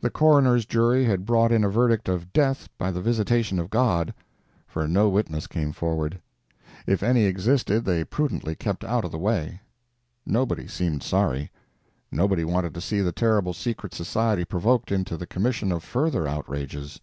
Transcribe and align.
The 0.00 0.08
coroner's 0.08 0.64
jury 0.64 1.04
had 1.04 1.26
brought 1.26 1.52
in 1.52 1.62
a 1.62 1.68
verdict 1.68 2.08
of 2.08 2.32
"death 2.32 2.70
by 2.78 2.90
the 2.90 3.02
visitation 3.02 3.58
of 3.58 3.68
God," 3.68 4.14
for 4.66 4.88
no 4.88 5.10
witness 5.10 5.46
came 5.46 5.72
forward; 5.72 6.22
if 6.86 7.02
any 7.02 7.24
existed 7.24 7.84
they 7.84 8.02
prudently 8.04 8.54
kept 8.54 8.82
out 8.82 9.04
of 9.04 9.12
the 9.12 9.18
way. 9.18 9.60
Nobody 10.24 10.66
seemed 10.66 11.02
sorry. 11.02 11.50
Nobody 12.10 12.46
wanted 12.46 12.72
to 12.72 12.80
see 12.80 13.02
the 13.02 13.12
terrible 13.12 13.52
secret 13.52 13.92
society 13.92 14.46
provoked 14.46 14.90
into 14.90 15.18
the 15.18 15.26
commission 15.26 15.70
of 15.70 15.84
further 15.84 16.26
outrages. 16.26 16.98